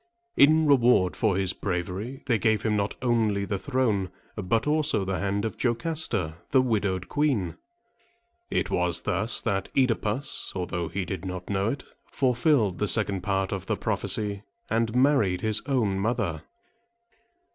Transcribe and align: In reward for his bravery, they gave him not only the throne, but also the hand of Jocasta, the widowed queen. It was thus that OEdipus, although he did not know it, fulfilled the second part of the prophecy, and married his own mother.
In 0.35 0.65
reward 0.65 1.15
for 1.15 1.37
his 1.37 1.53
bravery, 1.53 2.23
they 2.25 2.39
gave 2.39 2.63
him 2.63 2.75
not 2.75 2.95
only 3.03 3.45
the 3.45 3.59
throne, 3.59 4.09
but 4.35 4.65
also 4.65 5.05
the 5.05 5.19
hand 5.19 5.45
of 5.45 5.59
Jocasta, 5.63 6.37
the 6.49 6.59
widowed 6.63 7.07
queen. 7.07 7.55
It 8.49 8.71
was 8.71 9.01
thus 9.01 9.41
that 9.41 9.69
OEdipus, 9.77 10.53
although 10.55 10.87
he 10.87 11.05
did 11.05 11.23
not 11.23 11.51
know 11.51 11.69
it, 11.69 11.83
fulfilled 12.07 12.79
the 12.79 12.87
second 12.87 13.21
part 13.21 13.51
of 13.51 13.67
the 13.67 13.77
prophecy, 13.77 14.41
and 14.71 14.95
married 14.95 15.41
his 15.41 15.61
own 15.67 15.99
mother. 15.99 16.45